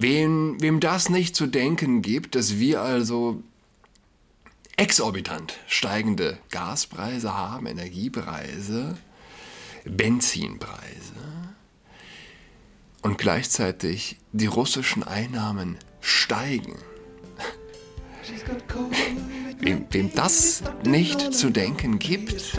Wem, 0.00 0.56
wem 0.62 0.80
das 0.80 1.10
nicht 1.10 1.36
zu 1.36 1.46
denken 1.46 2.00
gibt, 2.00 2.34
dass 2.34 2.58
wir 2.58 2.80
also 2.80 3.42
exorbitant 4.78 5.58
steigende 5.66 6.38
Gaspreise 6.50 7.36
haben, 7.36 7.66
Energiepreise, 7.66 8.96
Benzinpreise 9.84 11.12
und 13.02 13.18
gleichzeitig 13.18 14.16
die 14.32 14.46
russischen 14.46 15.02
Einnahmen 15.02 15.76
steigen. 16.00 16.78
Wem, 19.58 19.84
wem 19.90 20.14
das 20.14 20.62
nicht 20.82 21.34
zu 21.34 21.50
denken 21.50 21.98
gibt, 21.98 22.58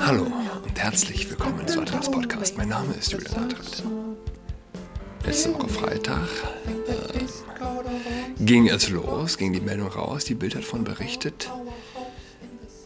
Hallo 0.00 0.26
herzlich 0.78 1.28
willkommen 1.28 1.66
zu 1.66 1.80
Adrats 1.80 2.08
Podcast. 2.08 2.56
Mein 2.56 2.68
Name 2.68 2.94
ist 2.94 3.10
Julian 3.10 3.34
Adrat. 3.34 3.82
Letzte 5.24 5.52
Woche 5.52 5.68
Freitag 5.68 6.28
äh, 6.86 8.44
ging 8.44 8.68
es 8.68 8.88
los, 8.88 9.36
ging 9.36 9.52
die 9.52 9.60
Meldung 9.60 9.88
raus, 9.88 10.24
die 10.24 10.36
Bild 10.36 10.54
hat 10.54 10.62
davon 10.62 10.84
berichtet. 10.84 11.50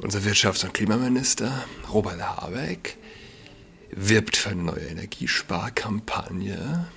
Unser 0.00 0.20
Wirtschafts- 0.20 0.64
und 0.64 0.73
Klimaminister 0.73 1.52
Robert 1.92 2.23
Habeck 2.23 2.97
wirbt 3.91 4.38
für 4.38 4.50
eine 4.50 4.62
neue 4.62 4.86
Energiesparkampagne. 4.86 6.88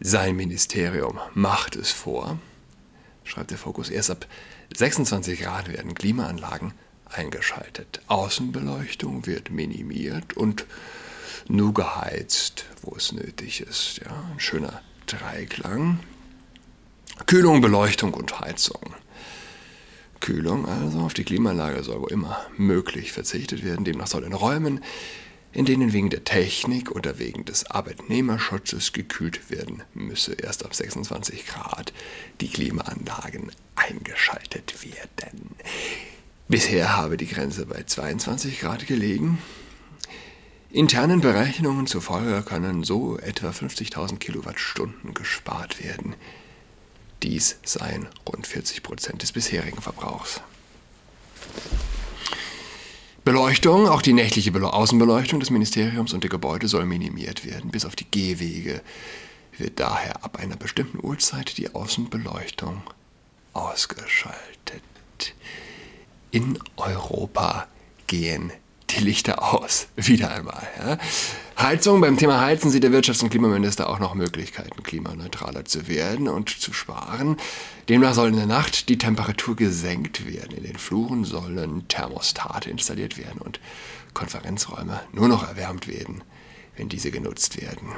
Sein 0.00 0.34
Ministerium 0.34 1.20
macht 1.34 1.76
es 1.76 1.92
vor, 1.92 2.40
schreibt 3.22 3.52
der 3.52 3.58
Fokus. 3.58 3.90
Erst 3.90 4.10
ab 4.10 4.26
26 4.76 5.40
Grad 5.40 5.68
werden 5.68 5.94
Klimaanlagen 5.94 6.74
eingeschaltet. 7.14 8.00
Außenbeleuchtung 8.08 9.26
wird 9.26 9.50
minimiert 9.50 10.36
und 10.36 10.66
nur 11.48 11.74
geheizt, 11.74 12.66
wo 12.82 12.94
es 12.96 13.12
nötig 13.12 13.60
ist. 13.60 14.00
Ja, 14.04 14.24
ein 14.32 14.40
schöner 14.40 14.82
Dreiklang. 15.06 16.00
Kühlung, 17.26 17.60
Beleuchtung 17.60 18.14
und 18.14 18.40
Heizung. 18.40 18.94
Kühlung 20.20 20.66
also 20.66 21.00
auf 21.00 21.14
die 21.14 21.24
Klimaanlage 21.24 21.82
soll 21.82 22.00
wo 22.00 22.06
immer 22.06 22.40
möglich 22.56 23.12
verzichtet 23.12 23.62
werden. 23.64 23.84
Demnach 23.84 24.06
soll 24.06 24.24
in 24.24 24.32
Räumen, 24.32 24.82
in 25.52 25.66
denen 25.66 25.92
wegen 25.92 26.10
der 26.10 26.24
Technik 26.24 26.90
oder 26.90 27.18
wegen 27.18 27.44
des 27.44 27.70
Arbeitnehmerschutzes 27.70 28.92
gekühlt 28.92 29.50
werden 29.50 29.82
müsse, 29.92 30.32
erst 30.32 30.64
ab 30.64 30.74
26 30.74 31.46
Grad 31.46 31.92
die 32.40 32.48
Klimaanlagen 32.48 33.52
eingeschaltet 33.76 34.74
werden. 34.82 35.54
Bisher 36.46 36.94
habe 36.94 37.16
die 37.16 37.26
Grenze 37.26 37.64
bei 37.64 37.82
22 37.84 38.60
Grad 38.60 38.86
gelegen. 38.86 39.38
Internen 40.70 41.20
Berechnungen 41.20 41.86
zufolge 41.86 42.42
können 42.42 42.84
so 42.84 43.18
etwa 43.18 43.48
50.000 43.48 44.18
Kilowattstunden 44.18 45.14
gespart 45.14 45.82
werden. 45.82 46.14
Dies 47.22 47.56
seien 47.64 48.08
rund 48.28 48.46
40 48.46 48.82
Prozent 48.82 49.22
des 49.22 49.32
bisherigen 49.32 49.80
Verbrauchs. 49.80 50.42
Beleuchtung, 53.24 53.88
auch 53.88 54.02
die 54.02 54.12
nächtliche 54.12 54.52
Außenbeleuchtung 54.52 55.40
des 55.40 55.48
Ministeriums 55.48 56.12
und 56.12 56.24
der 56.24 56.30
Gebäude 56.30 56.68
soll 56.68 56.84
minimiert 56.84 57.46
werden. 57.46 57.70
Bis 57.70 57.86
auf 57.86 57.96
die 57.96 58.10
Gehwege 58.10 58.82
wird 59.56 59.80
daher 59.80 60.22
ab 60.22 60.38
einer 60.38 60.56
bestimmten 60.56 61.02
Uhrzeit 61.02 61.56
die 61.56 61.74
Außenbeleuchtung 61.74 62.82
ausgeschaltet. 63.54 64.82
In 66.34 66.58
Europa 66.76 67.68
gehen 68.08 68.50
die 68.90 68.98
Lichter 68.98 69.54
aus. 69.54 69.86
Wieder 69.96 70.32
einmal. 70.34 70.66
Ja. 70.80 70.98
Heizung. 71.56 72.00
Beim 72.00 72.18
Thema 72.18 72.40
Heizen 72.40 72.72
sieht 72.72 72.82
der 72.82 72.90
Wirtschafts- 72.90 73.22
und 73.22 73.30
Klimaminister 73.30 73.88
auch 73.88 74.00
noch 74.00 74.14
Möglichkeiten, 74.14 74.82
klimaneutraler 74.82 75.64
zu 75.64 75.86
werden 75.86 76.26
und 76.26 76.50
zu 76.50 76.72
sparen. 76.72 77.36
Demnach 77.88 78.14
soll 78.14 78.30
in 78.30 78.36
der 78.36 78.46
Nacht 78.46 78.88
die 78.88 78.98
Temperatur 78.98 79.54
gesenkt 79.54 80.26
werden. 80.26 80.56
In 80.56 80.64
den 80.64 80.76
Fluren 80.76 81.22
sollen 81.22 81.86
Thermostate 81.86 82.68
installiert 82.68 83.16
werden 83.16 83.40
und 83.40 83.60
Konferenzräume 84.12 85.02
nur 85.12 85.28
noch 85.28 85.46
erwärmt 85.46 85.86
werden, 85.86 86.24
wenn 86.76 86.88
diese 86.88 87.12
genutzt 87.12 87.62
werden. 87.62 87.92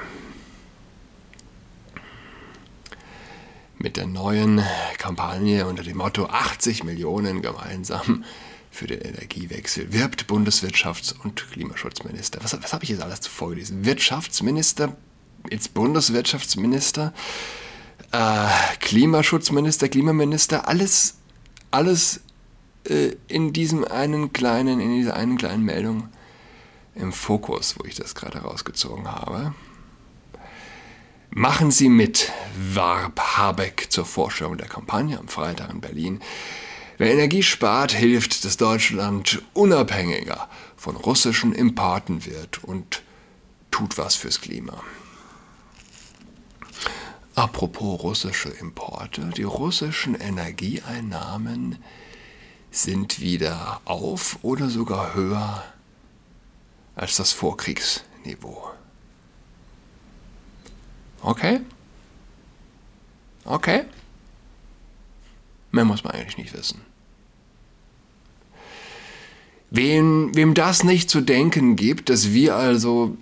Mit 3.86 3.96
der 3.96 4.08
neuen 4.08 4.64
Kampagne 4.98 5.64
unter 5.64 5.84
dem 5.84 5.98
Motto 5.98 6.26
80 6.26 6.82
Millionen 6.82 7.40
gemeinsam 7.40 8.24
für 8.68 8.88
den 8.88 9.00
Energiewechsel 9.00 9.92
wirbt 9.92 10.24
Bundeswirtschafts- 10.24 11.14
und 11.22 11.48
Klimaschutzminister. 11.52 12.40
Was, 12.42 12.60
was 12.60 12.72
habe 12.72 12.82
ich 12.82 12.90
jetzt 12.90 13.00
alles 13.00 13.24
vorgelesen? 13.28 13.84
Wirtschaftsminister, 13.84 14.96
jetzt 15.52 15.72
Bundeswirtschaftsminister, 15.72 17.12
äh, 18.10 18.48
Klimaschutzminister, 18.80 19.88
Klimaminister, 19.88 20.66
alles, 20.66 21.18
alles 21.70 22.22
äh, 22.88 23.12
in 23.28 23.52
diesem 23.52 23.84
einen 23.84 24.32
kleinen, 24.32 24.80
in 24.80 24.96
dieser 24.96 25.14
einen 25.14 25.38
kleinen 25.38 25.62
Meldung 25.62 26.08
im 26.96 27.12
Fokus, 27.12 27.76
wo 27.78 27.84
ich 27.84 27.94
das 27.94 28.16
gerade 28.16 28.38
rausgezogen 28.38 29.06
habe. 29.06 29.54
Machen 31.30 31.70
Sie 31.70 31.88
mit, 31.88 32.32
warb 32.56 33.20
Habeck 33.20 33.88
zur 33.90 34.04
Vorstellung 34.04 34.56
der 34.56 34.68
Kampagne 34.68 35.18
am 35.18 35.28
Freitag 35.28 35.70
in 35.70 35.80
Berlin. 35.80 36.20
Wer 36.98 37.12
Energie 37.12 37.42
spart, 37.42 37.92
hilft, 37.92 38.44
dass 38.44 38.56
Deutschland 38.56 39.42
unabhängiger 39.52 40.48
von 40.76 40.96
russischen 40.96 41.52
Importen 41.52 42.24
wird 42.24 42.64
und 42.64 43.02
tut 43.70 43.98
was 43.98 44.14
fürs 44.14 44.40
Klima. 44.40 44.82
Apropos 47.34 48.02
russische 48.02 48.48
Importe, 48.48 49.26
die 49.36 49.42
russischen 49.42 50.14
Energieeinnahmen 50.14 51.78
sind 52.70 53.20
wieder 53.20 53.82
auf 53.84 54.38
oder 54.42 54.70
sogar 54.70 55.12
höher 55.12 55.62
als 56.94 57.16
das 57.16 57.32
Vorkriegsniveau. 57.32 58.70
Okay? 61.22 61.60
Okay? 63.44 63.84
Mehr 65.70 65.84
muss 65.84 66.04
man 66.04 66.14
eigentlich 66.14 66.38
nicht 66.38 66.52
wissen. 66.54 66.80
Wem, 69.70 70.34
wem 70.34 70.54
das 70.54 70.84
nicht 70.84 71.10
zu 71.10 71.20
denken 71.20 71.76
gibt, 71.76 72.08
dass 72.08 72.32
wir 72.32 72.56
also 72.56 73.16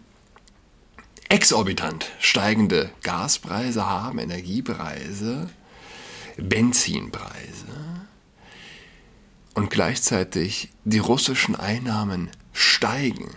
exorbitant 1.28 2.12
steigende 2.20 2.90
Gaspreise 3.02 3.86
haben, 3.86 4.18
Energiepreise, 4.18 5.48
Benzinpreise 6.36 7.66
und 9.54 9.70
gleichzeitig 9.70 10.70
die 10.84 10.98
russischen 10.98 11.56
Einnahmen 11.56 12.30
steigen. 12.52 13.30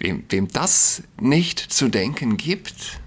Wem, 0.00 0.24
wem 0.28 0.48
das 0.48 1.02
nicht 1.20 1.58
zu 1.60 1.88
denken 1.88 2.36
gibt, 2.36 3.00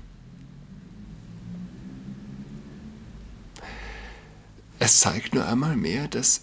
Es 4.83 4.99
zeigt 4.99 5.33
nur 5.33 5.47
einmal 5.47 5.77
mehr, 5.77 6.09
dass 6.09 6.41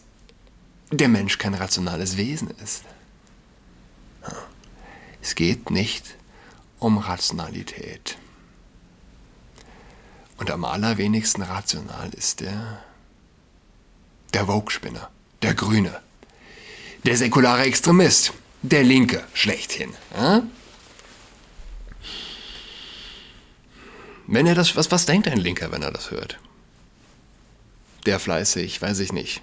der 0.91 1.09
Mensch 1.09 1.37
kein 1.37 1.53
rationales 1.53 2.16
Wesen 2.16 2.49
ist. 2.65 2.84
Es 5.21 5.34
geht 5.34 5.71
nicht 5.71 6.16
um 6.78 6.97
Rationalität. 6.97 8.17
Und 10.38 10.50
am 10.50 10.65
allerwenigsten 10.65 11.43
rational 11.43 12.09
ist 12.15 12.41
der, 12.41 12.82
der 14.32 14.47
Vogue-Spinner, 14.47 15.11
der 15.43 15.53
Grüne, 15.53 16.00
der 17.05 17.19
säkulare 17.19 17.65
Extremist, 17.65 18.32
der 18.62 18.84
Linke 18.84 19.25
schlechthin. 19.34 19.94
Wenn 24.26 24.46
er 24.46 24.55
das, 24.55 24.76
was, 24.76 24.90
was 24.90 25.06
denkt 25.06 25.29
ein 25.29 25.38
Linker, 25.38 25.73
wenn 25.73 25.82
er 25.82 25.90
das 25.90 26.11
hört? 26.11 26.38
der 28.06 28.19
fleißig, 28.19 28.81
weiß 28.81 29.00
ich 29.00 29.12
nicht, 29.12 29.43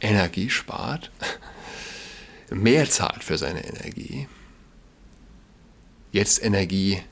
Energie 0.00 0.50
spart, 0.50 1.10
mehr 2.50 2.88
zahlt 2.90 3.22
für 3.22 3.38
seine 3.38 3.64
Energie, 3.64 4.28
jetzt 6.10 6.42
Energie 6.42 7.02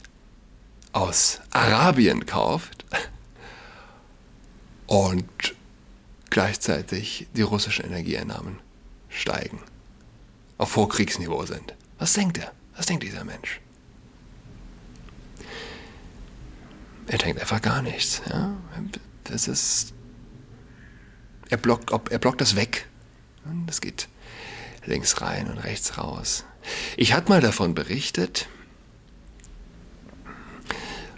aus 0.93 1.40
Arabien 1.50 2.26
kauft? 2.26 2.84
Und 4.87 5.54
gleichzeitig 6.31 7.28
die 7.34 7.43
russischen 7.43 7.84
Energieeinnahmen 7.84 8.58
steigen, 9.08 9.60
auf 10.60 10.70
Vorkriegsniveau 10.70 11.46
sind. 11.46 11.74
Was 11.98 12.12
denkt 12.12 12.38
er? 12.38 12.52
Was 12.76 12.86
denkt 12.86 13.02
dieser 13.02 13.24
Mensch? 13.24 13.60
Er 17.06 17.18
denkt 17.18 17.40
einfach 17.40 17.62
gar 17.62 17.82
nichts. 17.82 18.22
Ja? 18.28 18.56
Das 19.24 19.48
ist. 19.48 19.94
Er 21.48 21.56
blockt, 21.56 21.90
er 22.10 22.18
blockt 22.18 22.40
das 22.40 22.56
weg. 22.56 22.86
Das 23.66 23.80
geht 23.80 24.08
links 24.84 25.20
rein 25.20 25.48
und 25.48 25.58
rechts 25.58 25.98
raus. 25.98 26.44
Ich 26.96 27.14
hatte 27.14 27.30
mal 27.30 27.40
davon 27.40 27.74
berichtet, 27.74 28.48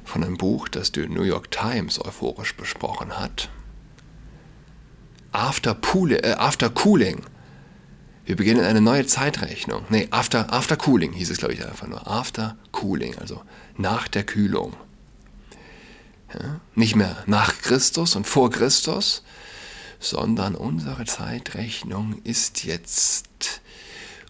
von 0.04 0.22
einem 0.22 0.38
Buch, 0.38 0.68
das 0.68 0.92
die 0.92 1.08
New 1.08 1.22
York 1.22 1.50
Times 1.50 2.02
euphorisch 2.02 2.54
besprochen 2.56 3.18
hat. 3.18 3.50
After, 5.32 5.74
Pool, 5.74 6.12
äh, 6.12 6.34
After 6.38 6.70
Cooling. 6.70 7.22
Wir 8.24 8.36
beginnen 8.36 8.64
eine 8.64 8.80
neue 8.80 9.06
Zeitrechnung. 9.06 9.84
Nee, 9.88 10.06
After, 10.10 10.52
After 10.52 10.76
Cooling 10.76 11.12
hieß 11.12 11.30
es, 11.30 11.38
glaube 11.38 11.54
ich, 11.54 11.66
einfach 11.66 11.88
nur. 11.88 12.06
After 12.06 12.56
Cooling, 12.70 13.18
also 13.18 13.42
nach 13.76 14.06
der 14.06 14.24
Kühlung. 14.24 14.74
Ja? 16.32 16.60
Nicht 16.74 16.94
mehr 16.94 17.22
nach 17.26 17.58
Christus 17.60 18.14
und 18.14 18.26
vor 18.26 18.50
Christus, 18.50 19.24
sondern 19.98 20.54
unsere 20.54 21.04
Zeitrechnung 21.04 22.20
ist 22.22 22.64
jetzt 22.64 23.60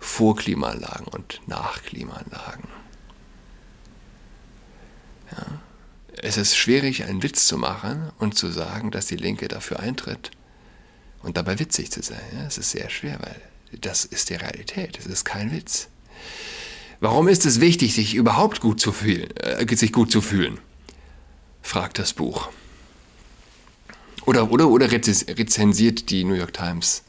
vor 0.01 0.37
Klimaanlagen 0.37 1.07
und 1.07 1.41
nach 1.47 1.83
Klimaanlagen. 1.83 2.69
Ja? 5.33 5.47
Es 6.17 6.39
ist 6.39 6.57
schwierig, 6.57 7.05
einen 7.05 7.23
Witz 7.23 7.47
zu 7.47 7.59
machen 7.59 8.11
und 8.19 8.39
zu 8.39 8.51
sagen, 8.51 8.91
dass 8.91 9.07
die 9.07 9.17
Linke 9.17 9.49
dafür 9.49 9.81
eintritt 9.81 10.31
und 11.23 11.37
dabei 11.37 11.59
witzig 11.59 11.91
zu 11.91 12.03
sein. 12.03 12.23
Ja? 12.35 12.47
Es 12.47 12.57
ist 12.57 12.71
sehr 12.71 12.89
schwer, 12.89 13.19
weil 13.21 13.52
das 13.81 14.05
ist 14.05 14.31
die 14.31 14.35
Realität. 14.35 14.99
Es 14.99 15.07
ist 15.07 15.25
kein 15.25 15.53
Witz. 15.53 15.89
Warum 17.01 17.29
ist 17.29 17.47
es 17.47 17.61
wichtig, 17.61 17.95
sich 17.95 18.15
überhaupt 18.15 18.61
gut 18.61 18.81
zu 18.81 18.93
fühlen, 18.93 19.35
äh, 19.37 19.75
sich 19.75 19.93
gut 19.93 20.13
zu 20.13 20.21
fühlen? 20.21 20.59
fragt 21.63 21.99
das 21.99 22.13
Buch. 22.13 22.49
Oder, 24.25 24.51
oder, 24.51 24.69
oder 24.69 24.91
rezensiert 24.93 26.11
die 26.11 26.25
New 26.25 26.35
York 26.35 26.53
Times 26.53 27.03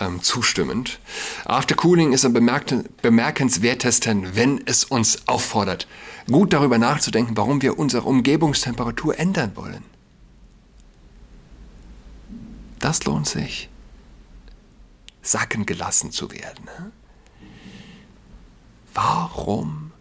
ähm, 0.00 0.22
zustimmend. 0.22 0.98
Aftercooling 1.44 2.12
ist 2.12 2.24
am 2.24 2.32
bemerkenswertesten, 2.32 4.34
wenn 4.34 4.62
es 4.66 4.84
uns 4.84 5.28
auffordert, 5.28 5.86
gut 6.26 6.52
darüber 6.52 6.78
nachzudenken, 6.78 7.36
warum 7.36 7.62
wir 7.62 7.78
unsere 7.78 8.04
Umgebungstemperatur 8.04 9.18
ändern 9.18 9.52
wollen. 9.54 9.82
Das 12.78 13.04
lohnt 13.04 13.26
sich, 13.26 13.68
sacken 15.26 15.66
gelassen 15.66 16.12
zu 16.12 16.30
werden. 16.30 16.68
Warum 18.94 19.92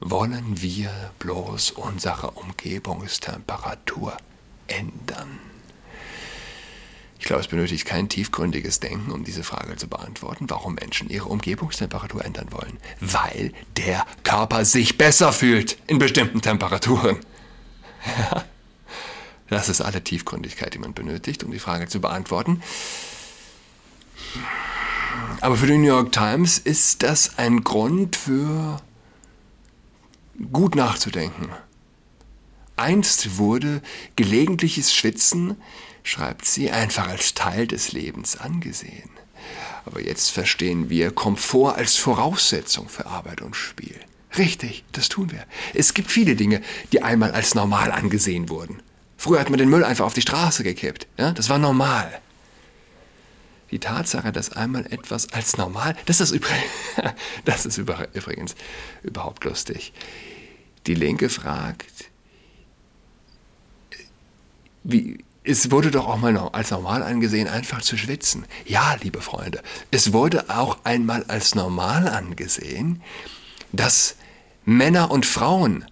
wollen 0.00 0.60
wir 0.60 0.90
bloß 1.18 1.70
unsere 1.72 2.32
Umgebungstemperatur 2.32 4.16
ändern? 4.66 5.38
Ich 7.18 7.26
glaube, 7.26 7.40
es 7.40 7.46
benötigt 7.46 7.86
kein 7.86 8.08
tiefgründiges 8.08 8.80
Denken, 8.80 9.12
um 9.12 9.22
diese 9.22 9.44
Frage 9.44 9.76
zu 9.76 9.86
beantworten, 9.86 10.50
warum 10.50 10.74
Menschen 10.74 11.08
ihre 11.08 11.28
Umgebungstemperatur 11.28 12.24
ändern 12.24 12.48
wollen. 12.50 12.78
Weil 12.98 13.52
der 13.76 14.04
Körper 14.24 14.64
sich 14.64 14.98
besser 14.98 15.32
fühlt 15.32 15.78
in 15.86 16.00
bestimmten 16.00 16.42
Temperaturen. 16.42 17.18
Das 19.48 19.68
ist 19.68 19.80
alle 19.80 20.02
Tiefgründigkeit, 20.02 20.74
die 20.74 20.78
man 20.78 20.94
benötigt, 20.94 21.44
um 21.44 21.52
die 21.52 21.60
Frage 21.60 21.86
zu 21.86 22.00
beantworten. 22.00 22.60
Aber 25.40 25.56
für 25.56 25.66
die 25.66 25.78
New 25.78 25.88
York 25.88 26.12
Times 26.12 26.58
ist 26.58 27.02
das 27.02 27.38
ein 27.38 27.64
Grund 27.64 28.16
für 28.16 28.80
gut 30.52 30.74
nachzudenken. 30.74 31.48
Einst 32.76 33.38
wurde 33.38 33.82
gelegentliches 34.16 34.94
Schwitzen 34.94 35.56
schreibt 36.02 36.46
sie, 36.46 36.70
einfach 36.70 37.08
als 37.08 37.34
Teil 37.34 37.66
des 37.66 37.92
Lebens 37.92 38.36
angesehen. 38.36 39.10
Aber 39.84 40.00
jetzt 40.00 40.30
verstehen 40.30 40.90
wir 40.90 41.10
Komfort 41.10 41.76
als 41.76 41.96
Voraussetzung 41.96 42.88
für 42.88 43.06
Arbeit 43.06 43.42
und 43.42 43.56
Spiel. 43.56 43.98
Richtig, 44.38 44.84
das 44.92 45.08
tun 45.08 45.30
wir. 45.30 45.44
Es 45.74 45.94
gibt 45.94 46.10
viele 46.10 46.36
Dinge, 46.36 46.62
die 46.92 47.02
einmal 47.02 47.32
als 47.32 47.54
normal 47.54 47.92
angesehen 47.92 48.48
wurden. 48.48 48.82
Früher 49.16 49.40
hat 49.40 49.50
man 49.50 49.58
den 49.58 49.68
Müll 49.68 49.84
einfach 49.84 50.06
auf 50.06 50.14
die 50.14 50.22
Straße 50.22 50.64
gekippt. 50.64 51.06
Ja? 51.18 51.32
Das 51.32 51.48
war 51.48 51.58
normal. 51.58 52.20
Die 53.72 53.80
Tatsache, 53.80 54.32
dass 54.32 54.52
einmal 54.52 54.86
etwas 54.92 55.32
als 55.32 55.56
normal, 55.56 55.96
das 56.04 56.20
ist, 56.20 56.30
übrigens, 56.30 56.62
das 57.44 57.66
ist 57.66 57.78
übrigens 57.78 58.54
überhaupt 59.02 59.44
lustig. 59.44 59.92
Die 60.86 60.94
Linke 60.94 61.28
fragt, 61.30 62.10
wie, 64.84 65.24
es 65.44 65.70
wurde 65.70 65.90
doch 65.90 66.06
auch 66.06 66.18
mal 66.18 66.36
als 66.36 66.70
normal 66.70 67.02
angesehen, 67.02 67.48
einfach 67.48 67.80
zu 67.82 67.96
schwitzen. 67.96 68.44
Ja, 68.66 68.96
liebe 69.00 69.20
Freunde, 69.20 69.62
es 69.90 70.12
wurde 70.12 70.44
auch 70.50 70.84
einmal 70.84 71.24
als 71.24 71.54
normal 71.54 72.08
angesehen, 72.08 73.02
dass 73.72 74.16
Männer 74.64 75.10
und 75.10 75.24
Frauen 75.26 75.86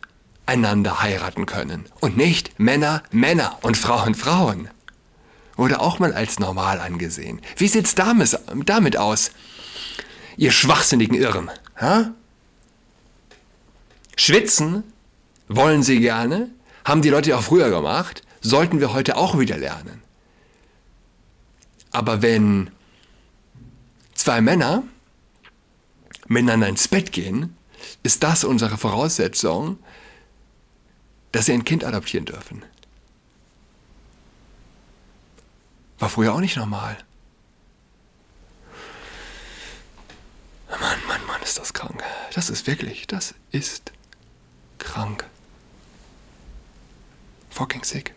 einander 0.46 1.00
heiraten 1.00 1.46
können 1.46 1.86
und 2.00 2.16
nicht 2.16 2.58
Männer 2.58 3.02
Männer 3.10 3.58
und 3.62 3.76
Frauen 3.76 4.14
Frauen. 4.14 4.68
Wurde 5.56 5.80
auch 5.80 5.98
mal 5.98 6.12
als 6.12 6.38
normal 6.38 6.80
angesehen. 6.80 7.40
Wie 7.56 7.68
sieht's 7.68 7.94
damit, 7.94 8.38
damit 8.64 8.96
aus? 8.96 9.30
Ihr 10.36 10.52
schwachsinnigen 10.52 11.16
Irren. 11.16 11.50
Ha? 11.80 12.12
Schwitzen 14.16 14.84
wollen 15.48 15.82
sie 15.82 16.00
gerne, 16.00 16.50
haben 16.84 17.02
die 17.02 17.08
Leute 17.08 17.36
auch 17.36 17.42
früher 17.42 17.70
gemacht, 17.70 18.22
sollten 18.40 18.80
wir 18.80 18.92
heute 18.92 19.16
auch 19.16 19.38
wieder 19.38 19.58
lernen. 19.58 20.02
Aber 21.90 22.22
wenn 22.22 22.70
zwei 24.14 24.40
Männer 24.40 24.84
miteinander 26.28 26.68
ins 26.68 26.86
Bett 26.86 27.12
gehen, 27.12 27.56
ist 28.02 28.22
das 28.22 28.44
unsere 28.44 28.76
Voraussetzung, 28.76 29.78
dass 31.32 31.46
sie 31.46 31.52
ein 31.52 31.64
Kind 31.64 31.84
adoptieren 31.84 32.26
dürfen. 32.26 32.62
War 36.00 36.08
früher 36.08 36.34
auch 36.34 36.40
nicht 36.40 36.56
normal. 36.56 36.96
Mann, 40.68 40.98
Mann, 41.06 41.26
Mann, 41.26 41.42
ist 41.42 41.58
das 41.58 41.74
krank. 41.74 42.02
Das 42.34 42.48
ist 42.48 42.66
wirklich, 42.66 43.06
das 43.06 43.34
ist 43.52 43.92
krank. 44.78 45.26
Fucking 47.50 47.84
sick. 47.84 48.14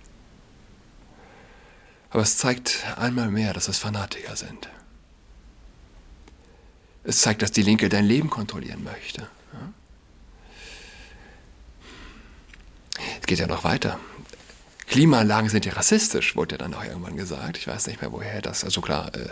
Aber 2.10 2.24
es 2.24 2.38
zeigt 2.38 2.86
einmal 2.98 3.30
mehr, 3.30 3.54
dass 3.54 3.68
es 3.68 3.80
Fanatiker 3.80 4.36
sind. 4.38 4.70
Es 7.04 7.20
zeigt, 7.20 7.42
dass 7.42 7.52
die 7.52 7.64
Linke 7.64 7.90
dein 7.90 8.06
Leben 8.06 8.30
kontrollieren 8.30 8.84
möchte. 8.84 9.28
Es 13.20 13.26
geht 13.26 13.40
ja 13.40 13.48
noch 13.48 13.66
weiter. 13.66 14.00
Klimaanlagen 14.88 15.50
sind 15.50 15.66
ja 15.66 15.74
rassistisch, 15.74 16.36
wurde 16.36 16.56
ja 16.56 16.58
dann 16.60 16.74
auch 16.74 16.84
irgendwann 16.84 17.18
gesagt. 17.18 17.58
Ich 17.58 17.68
weiß 17.68 17.88
nicht 17.88 18.02
mehr, 18.02 18.12
woher 18.12 18.42
das. 18.42 18.64
Also 18.64 18.82
klar, 18.82 19.14
äh, 19.16 19.30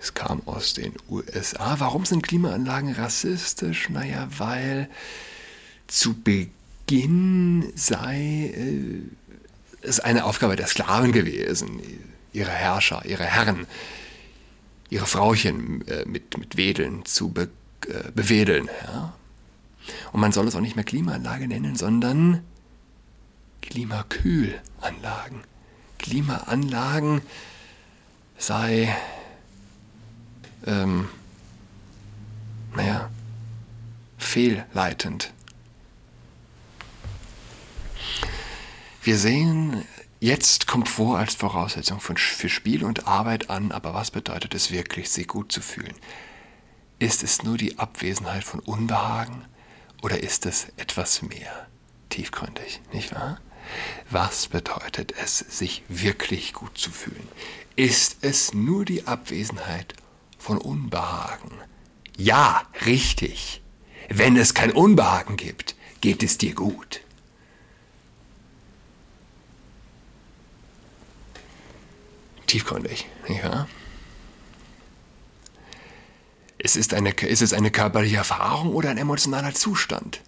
es 0.00 0.14
kam 0.14 0.42
aus 0.46 0.74
den 0.74 0.94
USA. 1.08 1.76
Warum 1.78 2.04
sind 2.04 2.22
Klimaanlagen 2.22 2.92
rassistisch? 2.94 3.88
Naja, 3.90 4.28
weil 4.38 4.88
zu 5.86 6.14
Beginn 6.14 7.72
sei 7.74 8.52
äh, 8.56 9.86
ist 9.86 10.00
eine 10.00 10.24
Aufgabe 10.24 10.56
der 10.56 10.66
Sklaven 10.66 11.12
gewesen, 11.12 11.80
ihre 12.32 12.50
Herrscher, 12.50 13.04
ihre 13.04 13.24
Herren, 13.24 13.66
ihre 14.90 15.06
Frauchen 15.06 15.86
äh, 15.88 16.04
mit, 16.04 16.36
mit 16.38 16.56
Wedeln 16.56 17.04
zu 17.04 17.30
be, 17.30 17.48
äh, 17.86 18.10
bewedeln. 18.14 18.68
Ja? 18.84 19.14
Und 20.12 20.20
man 20.20 20.32
soll 20.32 20.46
es 20.46 20.54
auch 20.54 20.60
nicht 20.60 20.76
mehr 20.76 20.84
Klimaanlage 20.84 21.48
nennen, 21.48 21.76
sondern 21.76 22.42
Klimakühlanlagen. 23.68 25.42
Klimaanlagen 25.98 27.20
sei, 28.38 28.96
ähm, 30.64 31.08
naja, 32.74 33.10
fehlleitend. 34.16 35.34
Wir 39.02 39.18
sehen 39.18 39.84
jetzt 40.18 40.66
Komfort 40.66 41.18
als 41.18 41.34
Voraussetzung 41.34 42.00
für 42.00 42.48
Spiel 42.48 42.84
und 42.84 43.06
Arbeit 43.06 43.50
an, 43.50 43.72
aber 43.72 43.92
was 43.92 44.10
bedeutet 44.10 44.54
es 44.54 44.70
wirklich, 44.70 45.10
sich 45.10 45.28
gut 45.28 45.52
zu 45.52 45.60
fühlen? 45.60 45.94
Ist 46.98 47.22
es 47.22 47.42
nur 47.42 47.58
die 47.58 47.78
Abwesenheit 47.78 48.44
von 48.44 48.60
Unbehagen 48.60 49.44
oder 50.02 50.22
ist 50.22 50.46
es 50.46 50.68
etwas 50.78 51.20
mehr 51.20 51.68
tiefgründig, 52.08 52.80
nicht 52.92 53.14
wahr? 53.14 53.40
Was 54.10 54.48
bedeutet 54.48 55.14
es, 55.22 55.38
sich 55.38 55.82
wirklich 55.88 56.52
gut 56.52 56.76
zu 56.78 56.90
fühlen? 56.90 57.28
Ist 57.76 58.18
es 58.22 58.54
nur 58.54 58.84
die 58.84 59.06
Abwesenheit 59.06 59.94
von 60.38 60.58
Unbehagen? 60.58 61.52
Ja, 62.16 62.62
richtig. 62.86 63.62
Wenn 64.08 64.36
es 64.36 64.54
kein 64.54 64.72
Unbehagen 64.72 65.36
gibt, 65.36 65.76
geht 66.00 66.22
es 66.22 66.38
dir 66.38 66.54
gut. 66.54 67.02
tiefgründig, 72.48 73.06
nicht 73.28 73.44
wahr? 73.44 73.68
Es 76.58 76.74
ist, 76.74 76.92
eine, 76.92 77.10
ist 77.10 77.42
es 77.42 77.52
eine 77.52 77.70
körperliche 77.70 78.16
Erfahrung 78.16 78.74
oder 78.74 78.90
ein 78.90 78.98
emotionaler 78.98 79.54
Zustand? 79.54 80.20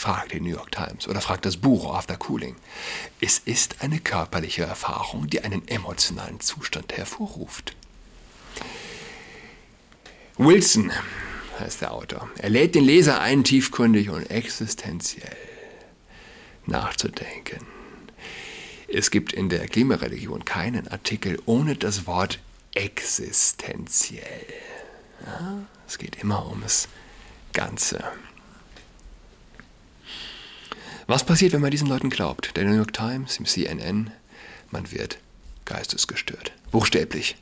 Fragt 0.00 0.32
die 0.32 0.40
New 0.40 0.48
York 0.48 0.72
Times 0.72 1.06
oder 1.06 1.20
fragt 1.20 1.44
das 1.44 1.58
Buch 1.58 1.94
After 1.94 2.16
Cooling. 2.16 2.56
Es 3.20 3.38
ist 3.38 3.82
eine 3.82 4.00
körperliche 4.00 4.62
Erfahrung, 4.62 5.28
die 5.28 5.44
einen 5.44 5.68
emotionalen 5.68 6.40
Zustand 6.40 6.96
hervorruft. 6.96 7.76
Wilson 10.38 10.90
heißt 11.58 11.82
der 11.82 11.92
Autor. 11.92 12.30
Er 12.38 12.48
lädt 12.48 12.74
den 12.74 12.84
Leser 12.84 13.20
ein, 13.20 13.44
tiefgründig 13.44 14.08
und 14.08 14.30
existenziell 14.30 15.36
nachzudenken. 16.64 17.66
Es 18.88 19.10
gibt 19.10 19.34
in 19.34 19.50
der 19.50 19.68
Klimareligion 19.68 20.46
keinen 20.46 20.88
Artikel 20.88 21.38
ohne 21.44 21.76
das 21.76 22.06
Wort 22.06 22.38
existenziell. 22.74 24.46
Ja, 25.26 25.66
es 25.86 25.98
geht 25.98 26.16
immer 26.22 26.48
ums 26.48 26.88
Ganze. 27.52 28.02
Was 31.10 31.24
passiert, 31.24 31.52
wenn 31.52 31.60
man 31.60 31.72
diesen 31.72 31.88
Leuten 31.88 32.08
glaubt? 32.08 32.56
Der 32.56 32.62
New 32.62 32.76
York 32.76 32.92
Times, 32.92 33.38
im 33.38 33.44
CNN, 33.44 34.12
man 34.70 34.92
wird 34.92 35.18
geistesgestört. 35.64 36.52
Buchstäblich. 36.70 37.34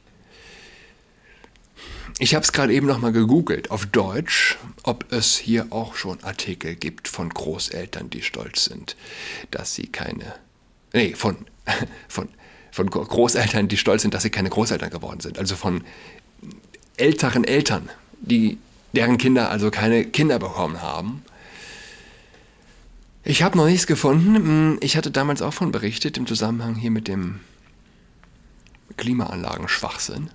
Ich 2.18 2.34
habe 2.34 2.44
es 2.44 2.52
gerade 2.52 2.72
eben 2.72 2.86
nochmal 2.86 3.12
gegoogelt 3.12 3.70
auf 3.70 3.84
Deutsch, 3.84 4.56
ob 4.84 5.12
es 5.12 5.36
hier 5.36 5.66
auch 5.68 5.96
schon 5.96 6.24
Artikel 6.24 6.76
gibt 6.76 7.08
von 7.08 7.28
Großeltern, 7.28 8.08
die 8.08 8.22
stolz 8.22 8.64
sind, 8.64 8.96
dass 9.50 9.74
sie 9.74 9.88
keine, 9.88 10.34
nee, 10.94 11.12
von, 11.14 11.36
von, 12.08 12.30
von 12.72 12.88
Großeltern, 12.88 13.68
die 13.68 13.76
stolz 13.76 14.00
sind, 14.00 14.14
dass 14.14 14.22
sie 14.22 14.30
keine 14.30 14.48
Großeltern 14.48 14.88
geworden 14.88 15.20
sind. 15.20 15.38
Also 15.38 15.56
von 15.56 15.84
älteren 16.96 17.44
Eltern, 17.44 17.90
die, 18.22 18.56
deren 18.94 19.18
Kinder 19.18 19.50
also 19.50 19.70
keine 19.70 20.06
Kinder 20.06 20.38
bekommen 20.38 20.80
haben 20.80 21.22
ich 23.28 23.42
habe 23.42 23.58
noch 23.58 23.66
nichts 23.66 23.86
gefunden. 23.86 24.36
Hm, 24.36 24.78
ich 24.80 24.96
hatte 24.96 25.10
damals 25.10 25.42
auch 25.42 25.52
von 25.52 25.70
berichtet 25.70 26.16
im 26.16 26.26
Zusammenhang 26.26 26.74
hier 26.74 26.90
mit 26.90 27.08
dem 27.08 27.40
Klimaanlagen-Schwachsinn. 28.96 30.30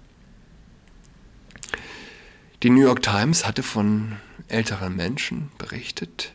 Die 2.61 2.69
New 2.69 2.81
York 2.81 3.01
Times 3.01 3.47
hatte 3.47 3.63
von 3.63 4.17
älteren 4.47 4.95
Menschen 4.95 5.49
berichtet, 5.57 6.33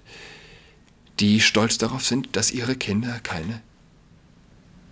die 1.21 1.41
stolz 1.41 1.79
darauf 1.79 2.05
sind, 2.05 2.35
dass 2.35 2.51
ihre 2.51 2.75
Kinder 2.75 3.21
keine 3.21 3.63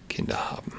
Kinder 0.08 0.52
haben. 0.52 0.72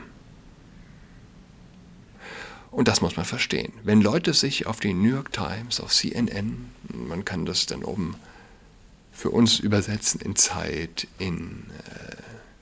Und 2.71 2.87
das 2.87 3.01
muss 3.01 3.17
man 3.17 3.25
verstehen. 3.25 3.73
Wenn 3.83 3.99
Leute 3.99 4.33
sich 4.33 4.67
auf 4.67 4.79
die 4.79 4.93
New 4.93 5.09
York 5.09 5.33
Times, 5.33 5.81
auf 5.81 5.91
CNN, 5.91 6.69
man 6.93 7.25
kann 7.25 7.45
das 7.45 7.65
dann 7.65 7.83
oben 7.83 8.15
für 9.17 9.31
uns 9.31 9.57
übersetzen 9.57 10.21
in 10.21 10.35
Zeit, 10.35 11.07
in 11.17 11.65
äh, 11.89 12.15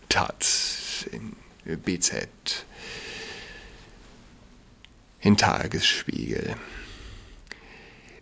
Taz, 0.07 1.05
in 1.11 1.35
BZ, 1.81 2.29
in 5.19 5.35
Tagesspiegel. 5.35 6.55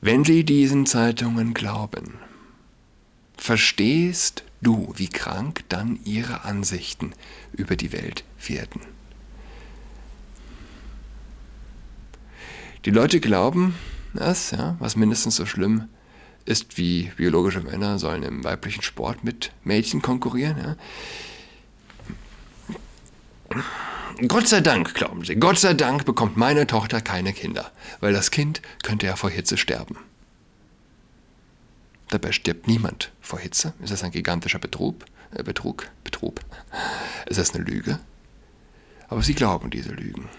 Wenn 0.02 0.24
Sie 0.24 0.44
diesen 0.44 0.88
Zeitungen 0.88 1.54
glauben, 1.54 2.16
verstehst 3.38 4.44
du, 4.62 4.92
wie 4.96 5.10
krank 5.10 5.64
dann 5.70 6.00
ihre 6.04 6.44
Ansichten 6.44 7.14
über 7.52 7.76
die 7.76 7.92
Welt 7.92 8.24
werden. 8.48 8.82
Die 12.86 12.92
Leute 12.92 13.20
glauben, 13.20 13.76
das, 14.16 14.50
ja, 14.50 14.76
was 14.80 14.96
mindestens 14.96 15.36
so 15.36 15.46
schlimm 15.46 15.82
ist, 15.82 16.03
ist 16.46 16.78
wie 16.78 17.12
biologische 17.16 17.62
Männer 17.62 18.00
sollen 18.00 18.24
im 18.24 18.44
weiblichen 18.44 18.82
Sport 18.82 19.24
mit 19.24 19.52
Mädchen 19.64 20.02
konkurrieren. 20.02 20.58
Ja? 20.58 20.76
Gott 24.28 24.48
sei 24.48 24.62
Dank, 24.62 24.94
glauben 24.94 25.24
sie, 25.24 25.36
Gott 25.36 25.60
sei 25.60 25.74
Dank 25.74 26.06
bekommt 26.06 26.38
meine 26.38 26.68
Tochter 26.68 27.02
keine 27.02 27.34
Kinder, 27.34 27.72
weil 28.00 28.14
das 28.14 28.32
Kind 28.32 28.62
könnte 28.84 29.06
ja 29.06 29.16
vor 29.16 29.30
Hitze 29.30 29.58
sterben. 29.58 29.98
Dabei 32.10 32.32
stirbt 32.32 32.68
niemand 32.68 33.12
vor 33.22 33.40
Hitze. 33.40 33.74
Ist 33.82 33.92
das 33.92 34.04
ein 34.04 34.12
gigantischer 34.12 34.60
Betrug? 34.60 35.04
Äh, 35.34 35.42
Betrug? 35.42 35.90
Betrug? 36.04 36.42
Ist 37.26 37.40
das 37.40 37.56
eine 37.56 37.64
Lüge? 37.64 38.00
Aber 39.08 39.24
sie 39.24 39.34
glauben 39.34 39.72
diese 39.72 39.92
Lügen. 39.92 40.30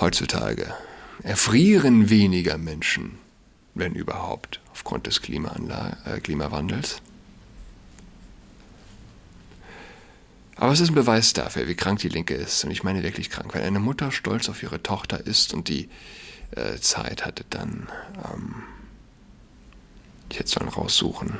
Heutzutage 0.00 0.74
erfrieren 1.26 2.08
weniger 2.08 2.56
Menschen, 2.56 3.18
wenn 3.74 3.96
überhaupt, 3.96 4.60
aufgrund 4.70 5.08
des 5.08 5.18
äh, 5.18 6.20
Klimawandels. 6.20 7.02
Aber 10.54 10.72
es 10.72 10.80
ist 10.80 10.90
ein 10.90 10.94
Beweis 10.94 11.32
dafür, 11.32 11.66
wie 11.66 11.74
krank 11.74 11.98
die 11.98 12.08
Linke 12.08 12.34
ist. 12.34 12.64
Und 12.64 12.70
ich 12.70 12.84
meine 12.84 13.02
wirklich 13.02 13.28
krank. 13.28 13.52
Wenn 13.52 13.62
eine 13.62 13.80
Mutter 13.80 14.12
stolz 14.12 14.48
auf 14.48 14.62
ihre 14.62 14.82
Tochter 14.82 15.26
ist 15.26 15.52
und 15.52 15.68
die 15.68 15.88
äh, 16.52 16.76
Zeit 16.76 17.26
hatte, 17.26 17.44
dann. 17.50 17.88
Ähm, 18.32 18.62
ich 20.30 20.38
hätte 20.38 20.48
sollen 20.48 20.68
raussuchen. 20.68 21.38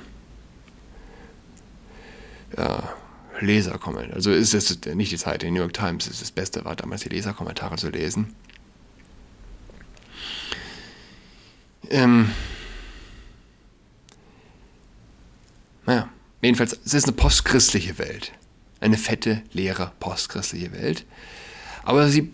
Ja, 2.56 2.92
Leserkommentare. 3.40 4.14
Also 4.14 4.32
ist 4.32 4.52
es 4.52 4.84
nicht 4.94 5.12
die 5.12 5.16
Zeit, 5.16 5.42
die 5.42 5.50
New 5.50 5.60
York 5.60 5.74
Times 5.74 6.08
ist 6.08 6.22
das 6.22 6.32
Beste, 6.32 6.64
war 6.64 6.74
damals 6.74 7.02
die 7.02 7.08
Leserkommentare 7.08 7.76
zu 7.76 7.90
lesen. 7.90 8.34
Ähm, 11.90 12.30
naja, 15.86 16.08
jedenfalls, 16.42 16.78
es 16.84 16.94
ist 16.94 17.04
eine 17.04 17.16
postchristliche 17.16 17.98
Welt. 17.98 18.32
Eine 18.80 18.98
fette, 18.98 19.42
leere, 19.52 19.92
postchristliche 20.00 20.72
Welt. 20.72 21.06
Aber 21.82 22.08
sie, 22.08 22.32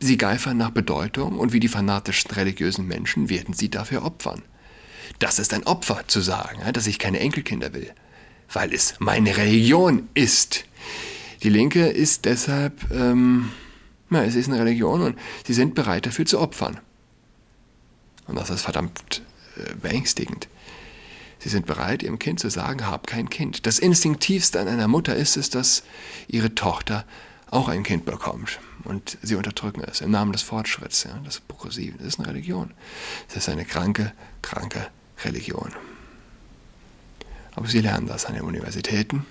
sie 0.00 0.18
geifern 0.18 0.56
nach 0.56 0.70
Bedeutung 0.70 1.38
und 1.38 1.52
wie 1.52 1.60
die 1.60 1.68
fanatischen 1.68 2.30
religiösen 2.30 2.86
Menschen 2.86 3.28
werden 3.28 3.54
sie 3.54 3.70
dafür 3.70 4.04
opfern. 4.04 4.42
Das 5.18 5.38
ist 5.38 5.54
ein 5.54 5.64
Opfer 5.64 6.02
zu 6.06 6.20
sagen, 6.20 6.60
dass 6.72 6.86
ich 6.86 6.98
keine 6.98 7.20
Enkelkinder 7.20 7.72
will, 7.72 7.92
weil 8.52 8.72
es 8.72 8.94
meine 8.98 9.36
Religion 9.36 10.08
ist. 10.14 10.64
Die 11.42 11.48
Linke 11.50 11.86
ist 11.86 12.24
deshalb, 12.24 12.90
ähm, 12.90 13.50
na, 14.08 14.24
es 14.24 14.34
ist 14.34 14.48
eine 14.48 14.58
Religion 14.60 15.02
und 15.02 15.18
sie 15.46 15.54
sind 15.54 15.74
bereit 15.74 16.06
dafür 16.06 16.26
zu 16.26 16.40
opfern. 16.40 16.80
Und 18.26 18.36
das 18.36 18.50
ist 18.50 18.62
verdammt 18.62 19.22
äh, 19.56 19.74
beängstigend. 19.74 20.48
Sie 21.38 21.48
sind 21.48 21.66
bereit, 21.66 22.02
ihrem 22.02 22.18
Kind 22.18 22.40
zu 22.40 22.48
sagen, 22.48 22.86
hab 22.86 23.06
kein 23.06 23.28
Kind. 23.28 23.66
Das 23.66 23.78
Instinktivste 23.78 24.60
an 24.60 24.68
einer 24.68 24.88
Mutter 24.88 25.14
ist 25.14 25.36
es, 25.36 25.50
dass 25.50 25.82
ihre 26.26 26.54
Tochter 26.54 27.04
auch 27.50 27.68
ein 27.68 27.82
Kind 27.82 28.04
bekommt. 28.04 28.60
Und 28.84 29.18
sie 29.22 29.34
unterdrücken 29.34 29.82
es 29.82 30.00
im 30.00 30.10
Namen 30.10 30.32
des 30.32 30.42
Fortschritts, 30.42 31.04
ja, 31.04 31.18
das 31.24 31.40
Progressive. 31.40 31.98
Das 31.98 32.06
ist 32.06 32.18
eine 32.18 32.28
Religion. 32.28 32.72
Es 33.28 33.36
ist 33.36 33.48
eine 33.48 33.64
kranke, 33.64 34.12
kranke 34.42 34.88
Religion. 35.24 35.70
Aber 37.54 37.68
sie 37.68 37.80
lernen 37.80 38.06
das 38.06 38.26
an 38.26 38.34
den 38.34 38.42
Universitäten 38.42 39.26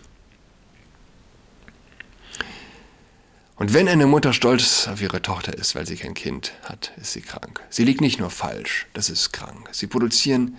Und 3.63 3.73
wenn 3.73 3.87
eine 3.87 4.07
Mutter 4.07 4.33
stolz 4.33 4.89
auf 4.89 5.01
ihre 5.01 5.21
Tochter 5.21 5.57
ist, 5.57 5.73
weil 5.73 5.87
sie 5.87 5.95
kein 5.95 6.13
Kind 6.13 6.51
hat, 6.63 6.91
ist 6.97 7.13
sie 7.13 7.21
krank. 7.21 7.61
Sie 7.69 7.85
liegt 7.85 8.01
nicht 8.01 8.19
nur 8.19 8.29
falsch, 8.29 8.87
das 8.91 9.09
ist 9.09 9.31
krank. 9.31 9.69
Sie 9.71 9.87
produzieren 9.87 10.57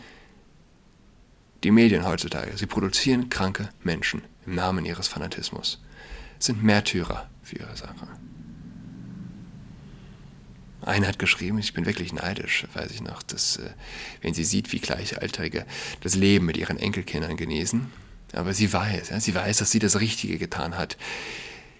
die 1.65 1.71
Medien 1.71 2.07
heutzutage, 2.07 2.57
sie 2.57 2.65
produzieren 2.65 3.29
kranke 3.29 3.69
Menschen 3.83 4.23
im 4.47 4.55
Namen 4.55 4.87
ihres 4.87 5.07
Fanatismus. 5.07 5.83
Sind 6.39 6.63
Märtyrer 6.63 7.29
für 7.43 7.57
ihre 7.57 7.77
Sache. 7.77 8.09
Einer 10.81 11.09
hat 11.09 11.19
geschrieben, 11.19 11.59
ich 11.59 11.75
bin 11.75 11.85
wirklich 11.85 12.15
neidisch, 12.15 12.67
weiß 12.73 12.91
ich 12.91 13.03
noch, 13.03 13.23
dass, 13.23 13.59
äh, 13.59 13.69
wenn 14.23 14.33
sie 14.33 14.45
sieht, 14.45 14.73
wie 14.73 14.81
Gleichaltrige 14.81 15.67
das 16.01 16.15
Leben 16.15 16.47
mit 16.47 16.57
ihren 16.57 16.79
Enkelkindern 16.79 17.37
genießen. 17.37 17.87
Aber 18.33 18.55
sie 18.55 18.73
weiß, 18.73 19.11
ja, 19.11 19.21
sie 19.21 19.35
weiß, 19.35 19.59
dass 19.59 19.71
sie 19.71 19.79
das 19.79 20.01
Richtige 20.01 20.39
getan 20.39 20.79
hat 20.79 20.97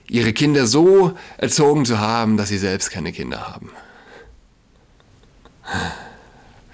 ihre 0.09 0.33
Kinder 0.33 0.67
so 0.67 1.17
erzogen 1.39 1.85
zu 1.85 1.99
haben, 1.99 2.37
dass 2.37 2.49
sie 2.49 2.59
selbst 2.59 2.91
keine 2.91 3.13
Kinder 3.13 3.49
haben. 3.49 3.71